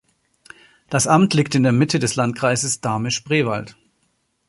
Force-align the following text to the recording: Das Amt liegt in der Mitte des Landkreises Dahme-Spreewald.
Das 0.89 1.05
Amt 1.05 1.35
liegt 1.35 1.53
in 1.53 1.61
der 1.61 1.73
Mitte 1.73 1.99
des 1.99 2.15
Landkreises 2.15 2.81
Dahme-Spreewald. 2.81 3.77